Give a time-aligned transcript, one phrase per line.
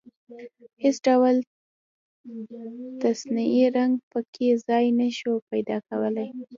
[0.83, 1.35] هېڅ ډول
[3.03, 6.29] تصنعي رنګ په کې ځای نشي پيدا کولای.